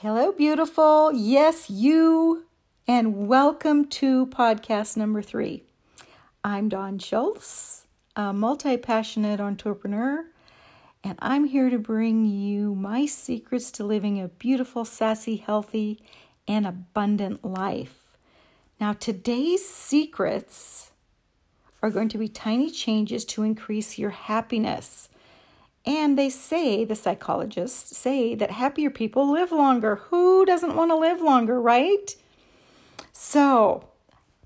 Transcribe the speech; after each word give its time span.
Hello, 0.00 0.30
beautiful. 0.30 1.10
Yes, 1.14 1.70
you, 1.70 2.44
and 2.86 3.26
welcome 3.26 3.86
to 3.86 4.26
podcast 4.26 4.94
number 4.94 5.22
three. 5.22 5.62
I'm 6.44 6.68
Dawn 6.68 6.98
Schultz, 6.98 7.86
a 8.14 8.34
multi 8.34 8.76
passionate 8.76 9.40
entrepreneur, 9.40 10.26
and 11.02 11.18
I'm 11.20 11.44
here 11.44 11.70
to 11.70 11.78
bring 11.78 12.26
you 12.26 12.74
my 12.74 13.06
secrets 13.06 13.70
to 13.70 13.84
living 13.84 14.20
a 14.20 14.28
beautiful, 14.28 14.84
sassy, 14.84 15.36
healthy, 15.36 16.04
and 16.46 16.66
abundant 16.66 17.42
life. 17.42 18.18
Now, 18.78 18.92
today's 18.92 19.66
secrets 19.66 20.90
are 21.82 21.88
going 21.88 22.10
to 22.10 22.18
be 22.18 22.28
tiny 22.28 22.70
changes 22.70 23.24
to 23.24 23.44
increase 23.44 23.96
your 23.96 24.10
happiness. 24.10 25.08
And 25.86 26.18
they 26.18 26.30
say, 26.30 26.84
the 26.84 26.96
psychologists 26.96 27.96
say, 27.96 28.34
that 28.34 28.50
happier 28.50 28.90
people 28.90 29.30
live 29.30 29.52
longer. 29.52 29.96
Who 29.96 30.44
doesn't 30.44 30.74
want 30.74 30.90
to 30.90 30.96
live 30.96 31.20
longer, 31.20 31.60
right? 31.60 32.14
So, 33.12 33.88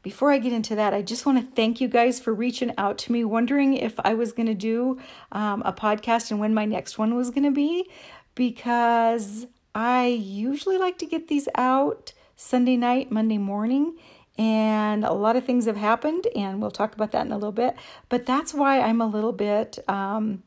before 0.03 0.33
I 0.33 0.39
get 0.39 0.53
into 0.53 0.75
that, 0.75 0.93
I 0.93 1.01
just 1.01 1.25
want 1.25 1.39
to 1.39 1.55
thank 1.55 1.81
you 1.81 1.89
guys 1.89 2.21
for 2.21 2.35
reaching 2.35 2.73
out 2.77 2.99
to 2.99 3.13
me, 3.13 3.25
wondering 3.25 3.75
if 3.75 3.99
I 4.01 4.15
was 4.15 4.33
going 4.33 4.47
to 4.47 4.55
do 4.55 4.99
um, 5.33 5.63
a 5.65 5.73
podcast 5.73 6.31
and 6.31 6.41
when 6.41 6.53
my 6.53 6.67
next 6.67 6.99
one 6.99 7.15
was 7.15 7.31
going 7.31 7.45
to 7.45 7.51
be, 7.51 7.89
because 8.35 9.47
I 9.75 10.07
usually 10.07 10.79
like 10.79 10.99
to 10.99 11.07
get 11.07 11.29
these 11.29 11.49
out 11.55 12.13
Sunday 12.37 12.77
night, 12.77 13.11
Monday 13.11 13.39
morning, 13.39 13.97
and 14.39 15.05
a 15.05 15.13
lot 15.13 15.37
of 15.37 15.45
things 15.45 15.67
have 15.67 15.77
happened, 15.77 16.27
and 16.35 16.63
we'll 16.63 16.71
talk 16.71 16.95
about 16.95 17.13
that 17.13 17.27
in 17.27 17.33
a 17.33 17.37
little 17.37 17.53
bit. 17.53 17.77
But 18.09 18.25
that's 18.25 18.55
why 18.55 18.81
I'm 18.81 19.01
a 19.01 19.07
little 19.07 19.33
bit 19.33 19.79
um, 19.87 20.43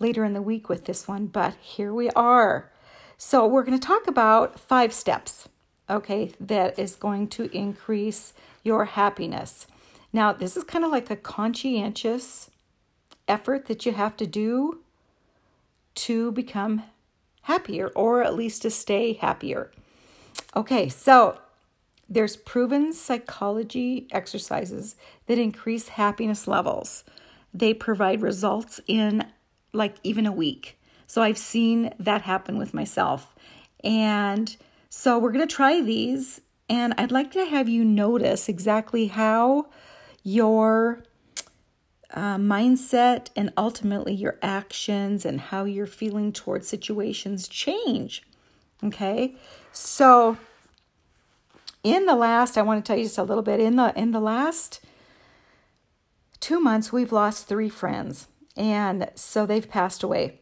later 0.00 0.24
in 0.24 0.32
the 0.32 0.42
week 0.42 0.68
with 0.68 0.86
this 0.86 1.06
one. 1.06 1.26
But 1.26 1.54
here 1.60 1.94
we 1.94 2.10
are. 2.10 2.70
So, 3.16 3.46
we're 3.46 3.64
going 3.64 3.78
to 3.78 3.86
talk 3.86 4.06
about 4.06 4.58
five 4.58 4.92
steps, 4.92 5.48
okay, 5.88 6.32
that 6.40 6.78
is 6.78 6.96
going 6.96 7.28
to 7.28 7.54
increase 7.56 8.32
your 8.64 8.86
happiness. 8.86 9.66
Now, 10.12 10.32
this 10.32 10.56
is 10.56 10.64
kind 10.64 10.84
of 10.84 10.90
like 10.90 11.10
a 11.10 11.16
conscientious 11.16 12.50
effort 13.28 13.66
that 13.66 13.86
you 13.86 13.92
have 13.92 14.16
to 14.16 14.26
do 14.26 14.80
to 15.96 16.32
become 16.32 16.82
happier 17.42 17.88
or 17.88 18.22
at 18.22 18.34
least 18.34 18.62
to 18.62 18.70
stay 18.70 19.12
happier. 19.12 19.70
Okay, 20.56 20.88
so 20.88 21.38
there's 22.08 22.36
proven 22.36 22.92
psychology 22.92 24.08
exercises 24.10 24.96
that 25.26 25.38
increase 25.38 25.88
happiness 25.88 26.48
levels. 26.48 27.04
They 27.54 27.74
provide 27.74 28.22
results 28.22 28.80
in 28.86 29.26
like 29.72 29.96
even 30.02 30.26
a 30.26 30.32
week. 30.32 30.78
So 31.06 31.22
I've 31.22 31.38
seen 31.38 31.92
that 31.98 32.22
happen 32.22 32.58
with 32.58 32.74
myself. 32.74 33.34
And 33.82 34.54
so 34.88 35.18
we're 35.18 35.32
going 35.32 35.46
to 35.46 35.54
try 35.54 35.80
these 35.80 36.40
and 36.68 36.94
I'd 36.98 37.10
like 37.10 37.32
to 37.32 37.44
have 37.46 37.68
you 37.68 37.84
notice 37.84 38.48
exactly 38.48 39.08
how 39.08 39.66
your 40.22 41.02
uh, 42.12 42.36
mindset 42.36 43.28
and 43.34 43.52
ultimately 43.56 44.14
your 44.14 44.38
actions 44.40 45.24
and 45.24 45.40
how 45.40 45.64
you're 45.64 45.86
feeling 45.86 46.32
towards 46.32 46.68
situations 46.68 47.48
change. 47.48 48.22
Okay, 48.84 49.34
so 49.72 50.38
in 51.82 52.06
the 52.06 52.14
last 52.14 52.58
i 52.58 52.62
want 52.62 52.82
to 52.82 52.86
tell 52.86 52.98
you 52.98 53.04
just 53.04 53.18
a 53.18 53.22
little 53.22 53.42
bit 53.42 53.60
in 53.60 53.76
the 53.76 53.92
in 53.98 54.10
the 54.10 54.20
last 54.20 54.80
two 56.38 56.60
months 56.60 56.92
we've 56.92 57.12
lost 57.12 57.46
three 57.46 57.68
friends 57.68 58.26
and 58.60 59.10
so 59.14 59.46
they've 59.46 59.68
passed 59.68 60.02
away 60.02 60.40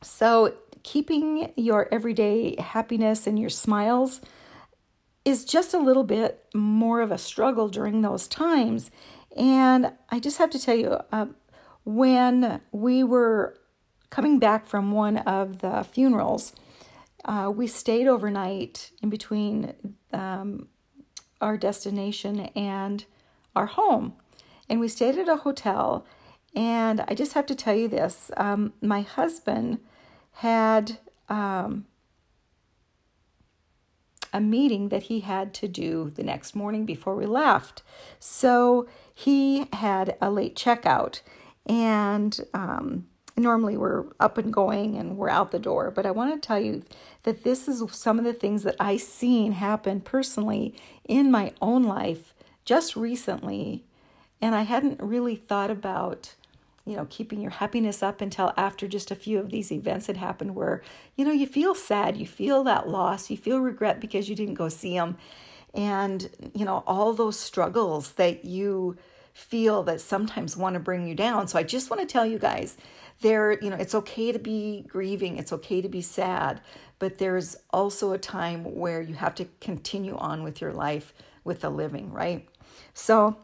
so 0.00 0.54
keeping 0.82 1.52
your 1.56 1.88
everyday 1.92 2.56
happiness 2.60 3.26
and 3.26 3.38
your 3.38 3.50
smiles 3.50 4.20
is 5.24 5.44
just 5.44 5.74
a 5.74 5.78
little 5.78 6.04
bit 6.04 6.44
more 6.54 7.00
of 7.00 7.10
a 7.12 7.18
struggle 7.18 7.68
during 7.68 8.00
those 8.00 8.26
times 8.28 8.90
and 9.36 9.92
i 10.10 10.18
just 10.18 10.38
have 10.38 10.50
to 10.50 10.58
tell 10.58 10.76
you 10.76 10.96
uh, 11.12 11.26
when 11.84 12.60
we 12.70 13.02
were 13.02 13.58
coming 14.10 14.38
back 14.38 14.66
from 14.66 14.92
one 14.92 15.18
of 15.18 15.58
the 15.58 15.84
funerals 15.92 16.52
uh, 17.24 17.52
we 17.54 17.66
stayed 17.66 18.08
overnight 18.08 18.90
in 19.02 19.10
between 19.10 19.74
um, 20.12 20.68
our 21.40 21.56
destination 21.56 22.40
and 22.56 23.04
our 23.54 23.66
home. 23.66 24.14
And 24.68 24.80
we 24.80 24.88
stayed 24.88 25.18
at 25.18 25.28
a 25.28 25.36
hotel. 25.36 26.06
And 26.54 27.04
I 27.08 27.14
just 27.14 27.32
have 27.32 27.46
to 27.46 27.54
tell 27.54 27.74
you 27.74 27.88
this 27.88 28.30
um, 28.36 28.72
my 28.82 29.00
husband 29.00 29.78
had 30.36 30.98
um, 31.28 31.86
a 34.32 34.40
meeting 34.40 34.88
that 34.88 35.04
he 35.04 35.20
had 35.20 35.54
to 35.54 35.68
do 35.68 36.10
the 36.14 36.22
next 36.22 36.54
morning 36.54 36.84
before 36.84 37.14
we 37.14 37.26
left. 37.26 37.82
So 38.18 38.88
he 39.14 39.68
had 39.72 40.16
a 40.20 40.30
late 40.30 40.56
checkout. 40.56 41.20
And 41.66 42.38
um, 42.54 43.06
normally 43.36 43.76
we're 43.76 44.04
up 44.20 44.38
and 44.38 44.52
going 44.52 44.96
and 44.96 45.16
we're 45.16 45.28
out 45.28 45.52
the 45.52 45.58
door. 45.58 45.90
But 45.90 46.06
I 46.06 46.10
want 46.10 46.34
to 46.34 46.46
tell 46.46 46.60
you 46.60 46.82
that 47.22 47.44
this 47.44 47.68
is 47.68 47.82
some 47.92 48.18
of 48.18 48.24
the 48.24 48.32
things 48.32 48.62
that 48.64 48.76
I've 48.80 49.00
seen 49.00 49.52
happen 49.52 50.00
personally 50.00 50.74
in 51.04 51.30
my 51.30 51.52
own 51.60 51.84
life 51.84 52.34
just 52.64 52.96
recently. 52.96 53.84
And 54.40 54.54
I 54.54 54.62
hadn't 54.62 55.00
really 55.00 55.36
thought 55.36 55.70
about, 55.70 56.34
you 56.84 56.96
know, 56.96 57.06
keeping 57.08 57.40
your 57.40 57.52
happiness 57.52 58.02
up 58.02 58.20
until 58.20 58.52
after 58.56 58.88
just 58.88 59.10
a 59.10 59.16
few 59.16 59.38
of 59.38 59.50
these 59.50 59.70
events 59.70 60.08
had 60.08 60.16
happened 60.16 60.54
where, 60.54 60.82
you 61.16 61.24
know, 61.24 61.30
you 61.30 61.46
feel 61.46 61.74
sad, 61.74 62.16
you 62.16 62.26
feel 62.26 62.64
that 62.64 62.88
loss, 62.88 63.30
you 63.30 63.36
feel 63.36 63.60
regret 63.60 64.00
because 64.00 64.28
you 64.28 64.34
didn't 64.34 64.54
go 64.54 64.68
see 64.68 64.94
them. 64.94 65.16
And, 65.74 66.28
you 66.54 66.64
know, 66.64 66.82
all 66.86 67.12
those 67.12 67.38
struggles 67.38 68.12
that 68.12 68.44
you 68.44 68.96
feel 69.32 69.82
that 69.84 70.00
sometimes 70.00 70.56
want 70.56 70.74
to 70.74 70.80
bring 70.80 71.06
you 71.06 71.14
down. 71.14 71.48
So 71.48 71.58
I 71.58 71.62
just 71.62 71.88
want 71.88 72.00
to 72.00 72.06
tell 72.06 72.26
you 72.26 72.38
guys 72.38 72.76
there, 73.20 73.58
you 73.62 73.70
know, 73.70 73.76
it's 73.76 73.94
okay 73.94 74.32
to 74.32 74.38
be 74.38 74.84
grieving, 74.88 75.38
it's 75.38 75.52
okay 75.52 75.80
to 75.80 75.88
be 75.88 76.02
sad, 76.02 76.60
but 76.98 77.18
there's 77.18 77.56
also 77.70 78.12
a 78.12 78.18
time 78.18 78.64
where 78.74 79.00
you 79.00 79.14
have 79.14 79.34
to 79.36 79.46
continue 79.60 80.16
on 80.16 80.42
with 80.42 80.60
your 80.60 80.72
life 80.72 81.14
with 81.44 81.60
the 81.60 81.70
living, 81.70 82.12
right? 82.12 82.48
So 82.92 83.36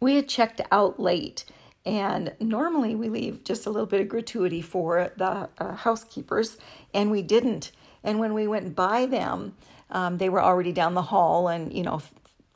we 0.00 0.16
had 0.16 0.28
checked 0.28 0.60
out 0.70 1.00
late 1.00 1.44
and 1.84 2.34
normally 2.40 2.94
we 2.94 3.08
leave 3.08 3.44
just 3.44 3.66
a 3.66 3.70
little 3.70 3.86
bit 3.86 4.00
of 4.00 4.08
gratuity 4.08 4.60
for 4.60 5.12
the 5.16 5.48
uh, 5.58 5.74
housekeepers 5.74 6.58
and 6.92 7.10
we 7.10 7.22
didn't. 7.22 7.72
And 8.04 8.18
when 8.18 8.34
we 8.34 8.46
went 8.46 8.74
by 8.74 9.06
them 9.06 9.54
um, 9.90 10.18
they 10.18 10.28
were 10.28 10.42
already 10.42 10.72
down 10.72 10.94
the 10.94 11.02
hall 11.02 11.48
and 11.48 11.72
you 11.72 11.82
know 11.82 12.02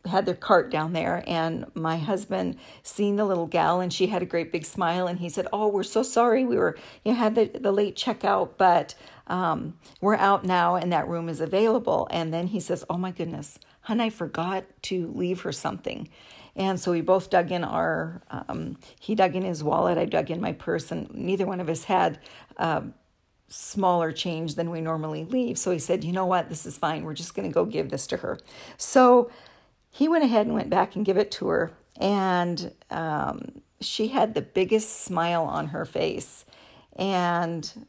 had 0.05 0.27
their 0.27 0.35
cart 0.35 0.71
down 0.71 0.93
there. 0.93 1.23
And 1.27 1.67
my 1.75 1.97
husband 1.97 2.57
seen 2.83 3.17
the 3.17 3.25
little 3.25 3.47
gal 3.47 3.81
and 3.81 3.93
she 3.93 4.09
had 4.09 4.23
a 4.23 4.27
great 4.27 4.51
big 4.51 4.65
smile 4.65 5.07
and 5.07 5.19
he 5.19 5.29
said 5.29 5.47
oh 5.53 5.69
we're 5.69 5.83
so 5.83 6.03
sorry. 6.03 6.45
We 6.45 6.57
were 6.57 6.77
you 7.05 7.13
know, 7.13 7.19
had 7.19 7.35
the, 7.35 7.45
the 7.47 7.73
late 7.73 7.97
checkout 7.97 8.51
but 8.59 8.95
um, 9.29 9.79
we're 10.01 10.17
out 10.17 10.45
now 10.45 10.75
and 10.75 10.93
that 10.93 11.09
room 11.09 11.29
is 11.29 11.41
available. 11.41 12.09
And 12.11 12.35
then 12.35 12.49
he 12.49 12.61
says 12.61 12.85
oh 12.91 12.99
my 12.99 13.13
goodness. 13.13 13.59
Hun 13.83 14.01
i 14.01 14.11
forgot 14.11 14.65
to 14.83 15.13
leave 15.15 15.41
her 15.41 15.53
something 15.53 16.09
and 16.55 16.79
so 16.79 16.93
we 16.93 17.01
both 17.01 17.31
dug 17.31 17.51
in 17.51 17.65
our 17.65 18.23
um, 18.31 18.77
he 19.01 19.15
dug 19.15 19.35
in 19.35 19.43
his 19.43 19.63
wallet 19.63 19.99
i 19.99 20.05
dug 20.05 20.31
in 20.31 20.41
my 20.41 20.53
purse 20.53 20.91
and 20.93 21.13
neither 21.15 21.47
one 21.47 21.61
of 21.61 21.69
us 21.69 21.85
had 21.85 22.19
uh, 22.59 22.83
smaller 23.53 24.13
change 24.13 24.55
than 24.55 24.71
we 24.71 24.81
normally 24.81 25.25
leave. 25.25 25.59
So 25.59 25.71
he 25.71 25.79
said 25.79 26.05
you 26.05 26.13
know 26.13 26.25
what? 26.27 26.49
This 26.49 26.65
is 26.65 26.79
fine. 26.79 27.05
We're 27.05 27.13
just 27.15 27.35
going 27.35 27.49
to 27.49 27.53
go 27.53 27.65
give 27.65 27.91
this 27.91 28.07
to 28.09 28.17
her. 28.19 28.39
So 28.79 29.31
he 29.91 30.09
went 30.09 30.25
ahead 30.25 30.47
and 30.47 30.55
went 30.55 30.71
back 30.71 30.97
and 30.97 31.05
give 31.05 31.19
it 31.19 31.31
to 31.33 31.49
her 31.49 31.73
and 32.01 32.73
um, 32.91 33.63
she 33.81 34.09
had 34.09 34.35
the 34.35 34.43
biggest 34.43 35.03
smile 35.03 35.45
on 35.45 35.69
her 35.69 35.85
face. 35.85 36.47
And 36.97 37.87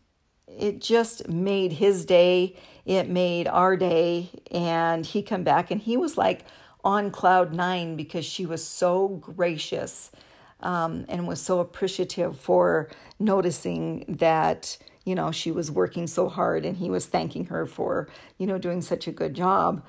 it 0.48 0.82
just 0.82 1.30
made 1.30 1.74
his 1.74 2.06
day. 2.06 2.56
It 2.86 3.10
made 3.10 3.48
our 3.48 3.78
day. 3.78 4.30
And 4.52 5.06
he 5.06 5.24
come 5.24 5.44
back 5.44 5.72
and 5.72 5.82
he 5.82 5.96
was 5.96 6.18
like 6.18 6.46
on 6.84 7.12
cloud 7.12 7.54
nine 7.54 7.96
because 7.96 8.26
she 8.26 8.46
was 8.46 8.64
so 8.66 9.08
gracious 9.08 10.12
um, 10.60 11.06
and 11.10 11.28
was 11.28 11.42
so 11.42 11.60
appreciative 11.60 12.38
for 12.40 12.90
noticing 13.20 14.06
that 14.08 14.78
you 15.06 15.16
know 15.16 15.32
she 15.32 15.52
was 15.52 15.70
working 15.70 16.08
so 16.08 16.30
hard 16.30 16.66
and 16.66 16.78
he 16.78 16.90
was 16.90 17.06
thanking 17.06 17.46
her 17.46 17.66
for 17.66 18.08
you 18.38 18.48
know 18.48 18.58
doing 18.58 18.82
such 18.82 19.08
a 19.08 19.12
good 19.12 19.34
job 19.34 19.84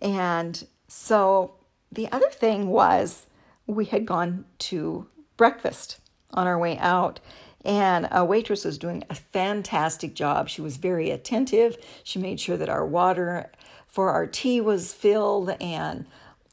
and 0.00 0.66
so 0.88 1.54
the 1.92 2.10
other 2.12 2.30
thing 2.30 2.68
was 2.68 3.26
we 3.66 3.84
had 3.84 4.06
gone 4.06 4.44
to 4.58 5.06
breakfast 5.36 5.98
on 6.32 6.46
our 6.46 6.58
way 6.58 6.76
out 6.78 7.20
and 7.64 8.08
a 8.10 8.24
waitress 8.24 8.64
was 8.64 8.78
doing 8.78 9.04
a 9.10 9.14
fantastic 9.14 10.14
job. 10.14 10.48
She 10.48 10.62
was 10.62 10.78
very 10.78 11.10
attentive. 11.10 11.76
She 12.02 12.18
made 12.18 12.40
sure 12.40 12.56
that 12.56 12.70
our 12.70 12.86
water 12.86 13.50
for 13.86 14.10
our 14.10 14.26
tea 14.26 14.60
was 14.60 14.92
filled 14.92 15.50
and 15.60 16.06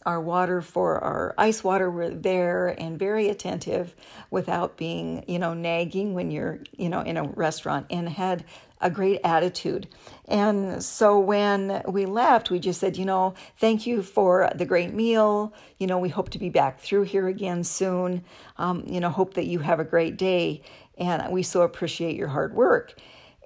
our 0.06 0.22
water 0.22 0.62
for 0.62 1.04
our 1.04 1.34
ice 1.38 1.64
water 1.64 1.92
were 1.92 2.10
there 2.10 2.68
and 2.80 2.98
very 2.98 3.30
attentive 3.30 3.96
without 4.32 4.78
being, 4.78 5.26
you 5.28 5.40
know, 5.40 5.54
nagging 5.54 6.14
when 6.14 6.32
you're, 6.32 6.60
you 6.78 6.88
know, 6.88 7.02
in 7.02 7.18
a 7.18 7.24
restaurant 7.24 7.88
and 7.90 8.08
had 8.08 8.46
a 8.80 8.90
great 8.90 9.20
attitude. 9.24 9.88
And 10.28 10.84
so 10.84 11.20
when 11.20 11.82
we 11.88 12.06
left, 12.06 12.52
we 12.52 12.60
just 12.60 12.80
said, 12.80 12.96
you 12.96 13.06
know, 13.06 13.34
thank 13.58 13.88
you 13.88 14.04
for 14.04 14.50
the 14.56 14.66
great 14.66 14.94
meal. 14.94 15.54
You 15.80 15.88
know, 15.88 15.98
we 15.98 16.10
hope 16.10 16.30
to 16.30 16.40
be 16.40 16.50
back 16.50 16.80
through 16.80 17.04
here 17.04 17.28
again 17.28 17.64
soon. 17.64 18.24
Um, 18.58 18.84
you 18.88 19.00
know, 19.00 19.10
hope 19.10 19.34
that 19.34 19.46
you 19.46 19.60
have 19.60 19.80
a 19.80 19.84
great 19.84 20.18
day. 20.18 20.62
And 20.98 21.32
we 21.32 21.44
so 21.44 21.62
appreciate 21.62 22.16
your 22.16 22.28
hard 22.28 22.54
work. 22.54 22.94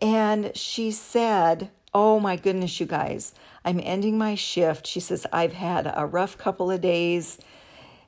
And 0.01 0.55
she 0.55 0.91
said, 0.91 1.69
oh 1.93 2.19
my 2.19 2.35
goodness, 2.35 2.79
you 2.79 2.85
guys, 2.85 3.33
I'm 3.65 3.79
ending 3.83 4.17
my 4.17 4.35
shift. 4.35 4.87
She 4.87 4.99
says, 4.99 5.25
I've 5.31 5.53
had 5.53 5.91
a 5.93 6.05
rough 6.05 6.37
couple 6.37 6.71
of 6.71 6.81
days. 6.81 7.37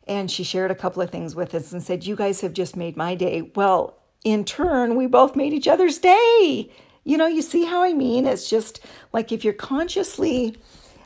And 0.08 0.30
she 0.30 0.44
shared 0.44 0.72
a 0.72 0.76
couple 0.76 1.02
of 1.02 1.10
things 1.10 1.36
with 1.36 1.56
us 1.56 1.72
and 1.72 1.82
said, 1.82 2.06
You 2.06 2.16
guys 2.16 2.42
have 2.42 2.54
just 2.54 2.76
made 2.76 2.98
my 2.98 3.16
day. 3.16 3.52
Well, 3.56 3.98
in 4.24 4.44
turn, 4.46 4.96
we 4.96 5.08
both 5.08 5.36
made 5.36 5.54
each 5.54 5.68
other's 5.68 5.98
day. 5.98 6.70
You 7.06 7.18
know, 7.18 7.28
you 7.28 7.42
see 7.42 7.66
how 7.66 7.84
I 7.84 7.94
mean? 7.94 8.26
It's 8.26 8.50
just 8.50 8.82
like 9.12 9.32
if 9.32 9.44
you're 9.44 9.54
consciously 9.54 10.56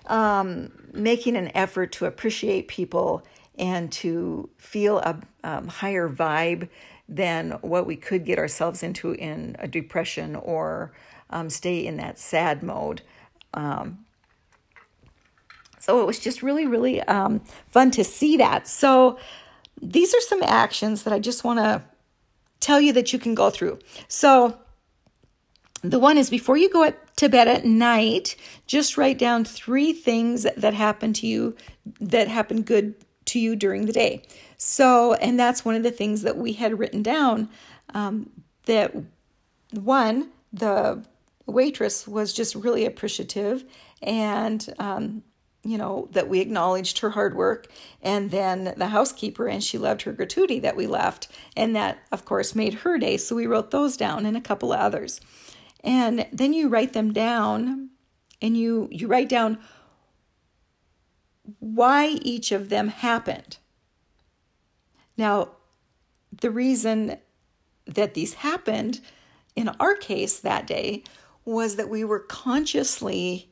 um, 0.08 0.72
making 0.94 1.36
an 1.36 1.56
effort 1.56 1.92
to 1.94 2.06
appreciate 2.06 2.68
people 2.68 3.24
and 3.58 3.92
to 3.92 4.50
feel 4.58 5.00
a 5.00 5.20
um, 5.44 5.68
higher 5.68 6.10
vibe 6.10 6.70
than 7.10 7.52
what 7.62 7.86
we 7.86 7.96
could 7.96 8.26
get 8.26 8.38
ourselves 8.38 8.84
into 8.84 9.14
in 9.14 9.56
a 9.60 9.68
depression 9.68 10.36
or 10.36 10.92
um, 11.30 11.50
stay 11.50 11.86
in 11.86 11.98
that 11.98 12.20
sad 12.20 12.64
mode. 12.64 13.02
Um, 13.54 14.06
so 15.80 16.02
it 16.02 16.06
was 16.06 16.20
just 16.20 16.44
really, 16.44 16.68
really 16.68 17.02
um, 17.04 17.42
fun 17.68 17.92
to 17.92 18.04
see 18.04 18.38
that. 18.38 18.68
So 18.68 19.18
these 19.82 20.14
are 20.14 20.22
some 20.22 20.44
actions 20.44 21.04
that 21.04 21.14
I 21.14 21.20
just 21.20 21.44
want 21.44 21.60
to 21.60 21.84
tell 22.60 22.82
you 22.82 22.94
that 22.94 23.14
you 23.14 23.20
can 23.20 23.36
go 23.36 23.50
through. 23.50 23.80
So 24.08 24.58
the 25.82 26.00
one 26.00 26.18
is 26.18 26.30
before 26.30 26.58
you 26.58 26.70
go 26.70 26.92
to 27.18 27.30
bed 27.30 27.48
at 27.48 27.66
night, 27.66 28.36
just 28.66 28.98
write 28.98 29.18
down 29.18 29.46
three 29.46 29.94
things 29.94 30.46
that 30.58 30.74
happened 30.74 31.16
to 31.18 31.28
you 31.28 31.56
that 32.02 32.28
happened 32.28 32.66
good 32.66 32.96
to 33.26 33.40
you 33.40 33.56
during 33.56 33.86
the 33.86 33.94
day. 33.94 34.24
So, 34.58 35.14
and 35.16 35.40
that's 35.40 35.64
one 35.64 35.76
of 35.76 35.84
the 35.84 35.92
things 35.92 36.24
that 36.24 36.38
we 36.38 36.54
had 36.54 36.80
written 36.80 37.04
down. 37.04 37.50
Um, 37.94 38.32
that 38.66 38.94
one, 39.72 40.32
the 40.52 41.06
waitress 41.48 42.08
was 42.08 42.34
just 42.34 42.54
really 42.56 42.86
appreciative 42.86 43.66
and 44.02 44.74
um, 44.78 45.24
you 45.68 45.78
know, 45.78 46.08
that 46.12 46.30
we 46.30 46.40
acknowledged 46.40 47.00
her 47.00 47.10
hard 47.10 47.36
work, 47.36 47.68
and 48.02 48.32
then 48.32 48.74
the 48.78 48.88
housekeeper, 48.88 49.48
and 49.48 49.62
she 49.62 49.78
loved 49.78 50.04
her 50.04 50.14
gratuity 50.14 50.60
that 50.60 50.78
we 50.78 50.88
left, 50.88 51.28
and 51.58 51.76
that, 51.76 52.00
of 52.10 52.24
course, 52.24 52.56
made 52.56 52.74
her 52.74 52.98
day. 52.98 53.18
So 53.18 53.36
we 53.36 53.48
wrote 53.48 53.72
those 53.72 53.98
down 53.98 54.26
and 54.26 54.38
a 54.38 54.42
couple 54.42 54.72
of 54.72 54.80
others. 54.80 55.20
And 55.84 56.26
then 56.32 56.54
you 56.54 56.70
write 56.70 56.94
them 56.94 57.12
down, 57.12 57.90
and 58.42 58.56
you 58.56 58.88
you 58.92 59.08
write 59.08 59.28
down 59.28 59.58
why 61.60 62.08
each 62.22 62.54
of 62.54 62.70
them 62.70 62.88
happened. 62.88 63.58
Now, 65.18 65.52
the 66.32 66.52
reason 66.52 67.18
that 67.86 68.14
these 68.14 68.36
happened 68.36 69.02
in 69.56 69.70
our 69.80 69.96
case 69.96 70.40
that 70.40 70.66
day 70.66 71.04
was 71.48 71.78
that 71.78 71.90
we 71.90 72.04
were 72.04 72.20
consciously 72.20 73.50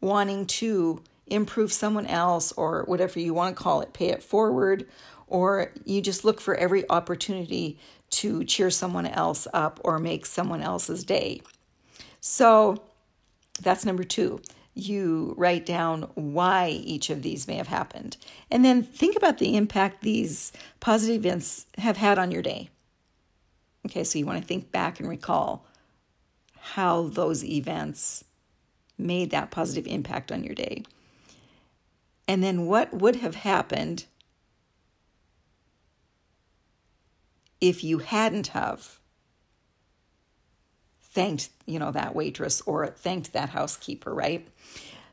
wanting 0.00 0.44
to 0.46 1.02
improve 1.28 1.72
someone 1.72 2.06
else 2.06 2.52
or 2.52 2.82
whatever 2.86 3.20
you 3.20 3.32
want 3.32 3.56
to 3.56 3.62
call 3.62 3.80
it, 3.80 3.92
pay 3.92 4.08
it 4.08 4.22
forward, 4.22 4.88
or 5.28 5.72
you 5.84 6.00
just 6.00 6.24
look 6.24 6.40
for 6.40 6.54
every 6.56 6.88
opportunity 6.90 7.78
to 8.10 8.42
cheer 8.44 8.70
someone 8.70 9.06
else 9.06 9.46
up 9.52 9.80
or 9.84 9.98
make 9.98 10.26
someone 10.26 10.62
else's 10.62 11.04
day. 11.04 11.40
So 12.20 12.82
that's 13.62 13.84
number 13.84 14.04
two. 14.04 14.40
You 14.74 15.34
write 15.36 15.66
down 15.66 16.10
why 16.14 16.70
each 16.70 17.10
of 17.10 17.22
these 17.22 17.46
may 17.46 17.56
have 17.56 17.68
happened. 17.68 18.16
And 18.50 18.64
then 18.64 18.82
think 18.82 19.16
about 19.16 19.38
the 19.38 19.56
impact 19.56 20.02
these 20.02 20.52
positive 20.80 21.16
events 21.16 21.66
have 21.78 21.98
had 21.98 22.18
on 22.18 22.30
your 22.30 22.42
day. 22.42 22.70
Okay, 23.86 24.04
so 24.04 24.18
you 24.18 24.26
want 24.26 24.40
to 24.40 24.46
think 24.46 24.72
back 24.72 24.98
and 24.98 25.08
recall 25.08 25.66
how 26.60 27.02
those 27.08 27.44
events 27.44 28.24
made 28.96 29.30
that 29.30 29.50
positive 29.50 29.86
impact 29.86 30.32
on 30.32 30.44
your 30.44 30.54
day. 30.54 30.84
And 32.26 32.42
then 32.42 32.66
what 32.66 32.92
would 32.92 33.16
have 33.16 33.36
happened 33.36 34.06
if 37.60 37.82
you 37.82 37.98
hadn't 37.98 38.48
have 38.48 38.98
thanked, 41.00 41.48
you 41.66 41.78
know, 41.78 41.90
that 41.90 42.14
waitress 42.14 42.60
or 42.62 42.86
thanked 42.88 43.32
that 43.32 43.48
housekeeper, 43.50 44.14
right? 44.14 44.46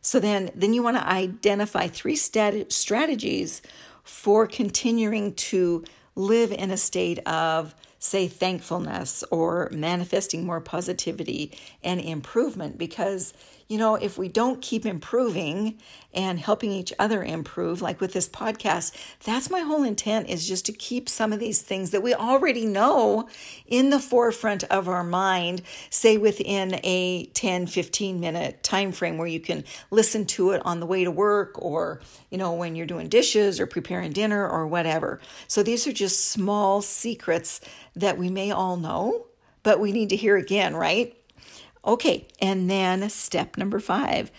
So 0.02 0.20
then 0.20 0.52
then 0.54 0.74
you 0.74 0.84
want 0.84 0.98
to 0.98 1.08
identify 1.08 1.88
three 1.88 2.16
stat- 2.16 2.72
strategies 2.72 3.62
for 4.04 4.46
continuing 4.46 5.34
to 5.34 5.84
live 6.16 6.52
in 6.52 6.70
a 6.70 6.78
state 6.78 7.20
of 7.28 7.74
say 8.06 8.28
thankfulness 8.28 9.24
or 9.32 9.70
manifesting 9.72 10.46
more 10.46 10.62
positivity 10.62 11.52
and 11.84 12.00
improvement 12.00 12.78
because 12.78 13.34
you 13.68 13.80
know, 13.80 13.96
if 13.96 14.18
we 14.18 14.30
don't 14.30 14.62
keep 14.62 14.86
improving 14.86 15.80
and 16.14 16.40
helping 16.40 16.72
each 16.72 16.94
other 17.00 17.24
improve, 17.24 17.82
like 17.82 18.00
with 18.00 18.14
this 18.14 18.30
podcast, 18.30 18.96
that's 19.24 19.50
my 19.50 19.62
whole 19.62 19.84
intent 19.84 20.30
is 20.30 20.48
just 20.48 20.68
to 20.68 20.72
keep 20.72 21.10
some 21.10 21.34
of 21.34 21.40
these 21.40 21.62
things 21.64 21.90
that 21.90 22.04
we 22.04 22.14
already 22.14 22.66
know 22.66 23.28
in 23.66 23.90
the 23.90 24.00
forefront 24.00 24.64
of 24.66 24.88
our 24.88 25.04
mind, 25.04 25.64
say 25.90 26.18
within 26.18 26.80
a 26.84 27.26
10, 27.34 27.66
15 27.66 28.20
minute 28.20 28.62
time 28.62 28.92
frame 28.92 29.18
where 29.18 29.28
you 29.28 29.40
can 29.40 29.64
listen 29.90 30.26
to 30.26 30.52
it 30.52 30.62
on 30.64 30.80
the 30.80 30.86
way 30.86 31.04
to 31.04 31.12
work 31.12 31.60
or, 31.60 32.02
you 32.30 32.38
know, 32.38 32.54
when 32.54 32.76
you're 32.76 32.86
doing 32.86 33.10
dishes 33.10 33.60
or 33.60 33.66
preparing 33.66 34.12
dinner 34.12 34.48
or 34.48 34.68
whatever. 34.68 35.20
So 35.48 35.64
these 35.64 35.88
are 35.88 35.94
just 35.94 36.26
small 36.26 36.84
secrets 36.84 37.62
that 37.96 38.20
we 38.20 38.30
may 38.30 38.52
all 38.52 38.78
know, 38.78 39.26
but 39.64 39.80
we 39.80 39.92
need 39.92 40.10
to 40.10 40.16
hear 40.16 40.38
again, 40.38 40.76
right? 40.76 41.16
Okay, 41.86 42.28
and 42.42 42.70
then 42.70 43.10
step 43.10 43.58
number 43.58 43.80
five 43.80 44.32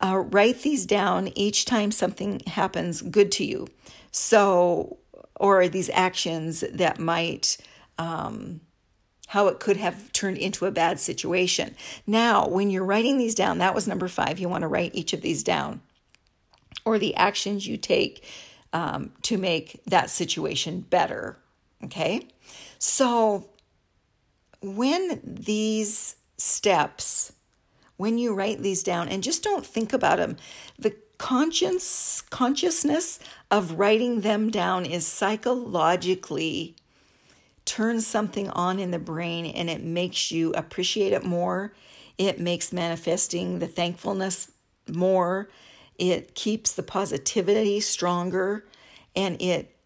uh, 0.00 0.18
write 0.18 0.62
these 0.62 0.86
down 0.86 1.28
each 1.34 1.64
time 1.64 1.90
something 1.90 2.40
happens 2.46 3.02
good 3.02 3.32
to 3.32 3.44
you. 3.44 3.68
So, 4.10 4.98
or 5.36 5.68
these 5.68 5.90
actions 5.90 6.64
that 6.72 6.98
might, 6.98 7.56
um, 7.98 8.60
how 9.28 9.48
it 9.48 9.58
could 9.58 9.76
have 9.76 10.12
turned 10.12 10.38
into 10.38 10.66
a 10.66 10.70
bad 10.70 11.00
situation. 11.00 11.74
Now, 12.06 12.46
when 12.46 12.70
you're 12.70 12.84
writing 12.84 13.18
these 13.18 13.34
down, 13.34 13.58
that 13.58 13.74
was 13.74 13.88
number 13.88 14.08
five, 14.08 14.38
you 14.38 14.48
want 14.48 14.62
to 14.62 14.68
write 14.68 14.94
each 14.94 15.12
of 15.12 15.22
these 15.22 15.42
down 15.42 15.80
or 16.84 16.98
the 16.98 17.14
actions 17.16 17.66
you 17.66 17.76
take 17.76 18.24
um, 18.72 19.12
to 19.22 19.36
make 19.36 19.80
that 19.86 20.10
situation 20.10 20.80
better. 20.80 21.36
Okay, 21.84 22.28
so 22.78 23.50
when 24.62 25.20
these 25.22 26.16
steps 26.36 27.32
when 27.96 28.18
you 28.18 28.34
write 28.34 28.62
these 28.62 28.82
down 28.82 29.08
and 29.08 29.22
just 29.22 29.42
don't 29.42 29.64
think 29.64 29.92
about 29.92 30.18
them. 30.18 30.36
The 30.78 30.94
conscience 31.18 32.22
consciousness 32.28 33.18
of 33.50 33.78
writing 33.78 34.20
them 34.20 34.50
down 34.50 34.84
is 34.84 35.06
psychologically 35.06 36.76
turns 37.64 38.06
something 38.06 38.48
on 38.50 38.78
in 38.78 38.90
the 38.92 38.98
brain 38.98 39.46
and 39.46 39.68
it 39.68 39.82
makes 39.82 40.30
you 40.30 40.52
appreciate 40.52 41.12
it 41.12 41.24
more. 41.24 41.72
It 42.16 42.38
makes 42.40 42.72
manifesting 42.72 43.58
the 43.58 43.66
thankfulness 43.66 44.50
more. 44.88 45.48
It 45.98 46.34
keeps 46.34 46.72
the 46.72 46.82
positivity 46.82 47.80
stronger 47.80 48.64
and 49.14 49.40
it 49.40 49.76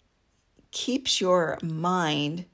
keeps 0.73 1.21
your 1.21 1.59
mind 1.63 2.45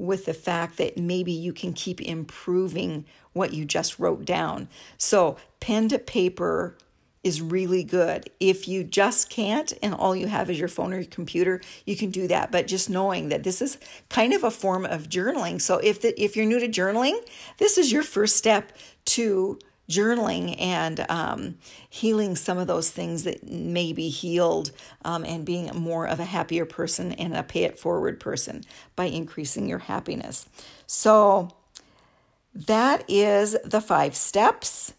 with 0.00 0.24
the 0.24 0.34
fact 0.34 0.78
that 0.78 0.96
maybe 0.96 1.32
you 1.32 1.52
can 1.52 1.72
keep 1.72 2.00
improving 2.00 3.04
what 3.32 3.52
you 3.52 3.64
just 3.64 3.98
wrote 3.98 4.24
down. 4.24 4.68
So, 4.98 5.36
pen 5.60 5.88
to 5.90 5.98
paper 5.98 6.76
is 7.22 7.42
really 7.42 7.84
good. 7.84 8.30
If 8.40 8.66
you 8.66 8.82
just 8.82 9.28
can't 9.28 9.72
and 9.82 9.92
all 9.92 10.16
you 10.16 10.26
have 10.26 10.48
is 10.48 10.58
your 10.58 10.68
phone 10.68 10.92
or 10.92 10.96
your 10.96 11.04
computer, 11.04 11.60
you 11.84 11.94
can 11.94 12.10
do 12.10 12.26
that. 12.28 12.50
But 12.50 12.66
just 12.66 12.88
knowing 12.88 13.28
that 13.28 13.42
this 13.42 13.60
is 13.60 13.78
kind 14.08 14.32
of 14.32 14.42
a 14.42 14.50
form 14.50 14.86
of 14.86 15.08
journaling. 15.08 15.60
So 15.60 15.78
if 15.78 16.00
the, 16.00 16.18
if 16.20 16.34
you're 16.34 16.46
new 16.46 16.58
to 16.60 16.68
journaling, 16.68 17.18
this 17.58 17.76
is 17.76 17.92
your 17.92 18.02
first 18.02 18.36
step 18.36 18.72
to 19.06 19.58
journaling 19.90 20.56
and 20.60 21.04
um, 21.08 21.56
healing 21.88 22.36
some 22.36 22.58
of 22.58 22.66
those 22.66 22.90
things 22.90 23.24
that 23.24 23.48
may 23.48 23.92
be 23.92 24.08
healed 24.08 24.70
um, 25.04 25.24
and 25.24 25.44
being 25.44 25.66
more 25.74 26.06
of 26.06 26.20
a 26.20 26.24
happier 26.24 26.64
person 26.64 27.12
and 27.12 27.36
a 27.36 27.42
pay 27.42 27.64
it 27.64 27.78
forward 27.78 28.20
person 28.20 28.64
by 28.96 29.04
increasing 29.04 29.68
your 29.68 29.80
happiness. 29.80 30.48
So 30.86 31.50
that 32.54 33.04
is 33.08 33.56
the 33.64 33.80
five 33.80 34.16
steps. 34.16 34.94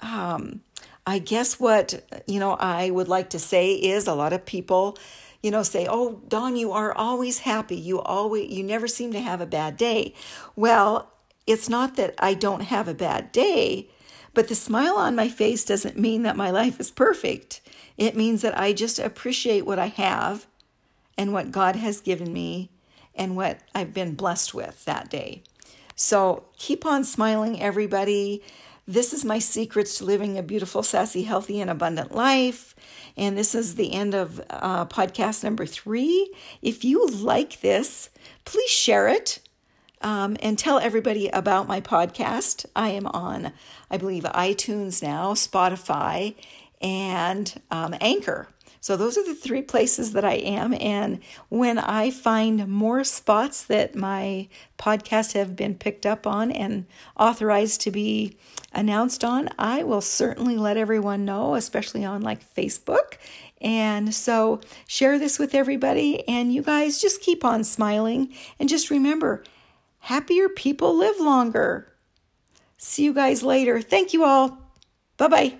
Um, 0.00 0.62
I 1.06 1.18
guess 1.18 1.60
what, 1.60 2.02
you 2.26 2.40
know, 2.40 2.54
I 2.54 2.90
would 2.90 3.08
like 3.08 3.30
to 3.30 3.38
say 3.38 3.72
is 3.74 4.06
a 4.06 4.14
lot 4.14 4.32
of 4.32 4.46
people, 4.46 4.98
you 5.42 5.50
know, 5.50 5.62
say, 5.62 5.86
"Oh, 5.88 6.22
Dawn 6.28 6.56
you 6.56 6.72
are 6.72 6.92
always 6.96 7.40
happy. 7.40 7.76
You 7.76 8.00
always 8.00 8.50
you 8.50 8.62
never 8.62 8.88
seem 8.88 9.12
to 9.12 9.20
have 9.20 9.40
a 9.40 9.46
bad 9.46 9.76
day." 9.76 10.14
Well, 10.56 11.10
it's 11.46 11.68
not 11.68 11.96
that 11.96 12.14
I 12.18 12.34
don't 12.34 12.62
have 12.62 12.88
a 12.88 12.94
bad 12.94 13.32
day, 13.32 13.88
but 14.34 14.48
the 14.48 14.54
smile 14.54 14.96
on 14.96 15.14
my 15.14 15.28
face 15.28 15.64
doesn't 15.64 15.98
mean 15.98 16.22
that 16.24 16.36
my 16.36 16.50
life 16.50 16.80
is 16.80 16.90
perfect. 16.90 17.60
It 17.96 18.16
means 18.16 18.42
that 18.42 18.58
I 18.58 18.72
just 18.72 18.98
appreciate 18.98 19.64
what 19.64 19.78
I 19.78 19.86
have 19.86 20.46
and 21.16 21.32
what 21.32 21.52
God 21.52 21.76
has 21.76 22.00
given 22.00 22.32
me 22.32 22.70
and 23.14 23.36
what 23.36 23.60
I've 23.74 23.94
been 23.94 24.14
blessed 24.14 24.54
with 24.54 24.84
that 24.84 25.08
day. 25.08 25.42
So 25.94 26.44
keep 26.58 26.84
on 26.84 27.04
smiling, 27.04 27.62
everybody. 27.62 28.42
This 28.86 29.12
is 29.14 29.24
my 29.24 29.38
secrets 29.38 29.98
to 29.98 30.04
living 30.04 30.36
a 30.36 30.42
beautiful, 30.42 30.82
sassy, 30.82 31.22
healthy, 31.22 31.60
and 31.60 31.70
abundant 31.70 32.12
life. 32.14 32.74
And 33.16 33.38
this 33.38 33.54
is 33.54 33.76
the 33.76 33.92
end 33.92 34.14
of 34.14 34.40
uh, 34.50 34.86
podcast 34.86 35.44
number 35.44 35.64
three. 35.64 36.34
If 36.60 36.84
you 36.84 37.06
like 37.06 37.60
this, 37.60 38.10
please 38.44 38.70
share 38.70 39.08
it 39.08 39.38
um, 40.00 40.36
and 40.40 40.58
tell 40.58 40.78
everybody 40.78 41.28
about 41.28 41.68
my 41.68 41.80
podcast. 41.80 42.66
I 42.76 42.90
am 42.90 43.06
on, 43.06 43.52
I 43.90 43.96
believe, 43.96 44.24
iTunes 44.24 45.02
now, 45.02 45.34
Spotify, 45.34 46.34
and 46.80 47.60
um, 47.70 47.94
Anchor. 48.00 48.48
So 48.84 48.98
those 48.98 49.16
are 49.16 49.24
the 49.24 49.34
three 49.34 49.62
places 49.62 50.12
that 50.12 50.26
I 50.26 50.34
am. 50.34 50.74
And 50.74 51.20
when 51.48 51.78
I 51.78 52.10
find 52.10 52.68
more 52.68 53.02
spots 53.02 53.64
that 53.64 53.94
my 53.94 54.46
podcast 54.76 55.32
have 55.32 55.56
been 55.56 55.74
picked 55.74 56.04
up 56.04 56.26
on 56.26 56.52
and 56.52 56.84
authorized 57.18 57.80
to 57.80 57.90
be 57.90 58.36
announced 58.74 59.24
on, 59.24 59.48
I 59.58 59.84
will 59.84 60.02
certainly 60.02 60.58
let 60.58 60.76
everyone 60.76 61.24
know, 61.24 61.54
especially 61.54 62.04
on 62.04 62.20
like 62.20 62.44
Facebook. 62.54 63.14
And 63.58 64.14
so 64.14 64.60
share 64.86 65.18
this 65.18 65.38
with 65.38 65.54
everybody. 65.54 66.28
And 66.28 66.52
you 66.52 66.60
guys 66.60 67.00
just 67.00 67.22
keep 67.22 67.42
on 67.42 67.64
smiling. 67.64 68.34
And 68.60 68.68
just 68.68 68.90
remember, 68.90 69.44
happier 70.04 70.48
people 70.48 70.96
live 70.96 71.18
longer. 71.18 71.92
See 72.76 73.04
you 73.04 73.14
guys 73.14 73.42
later. 73.42 73.80
Thank 73.80 74.12
you 74.12 74.24
all. 74.24 74.58
Bye 75.16 75.28
bye. 75.28 75.54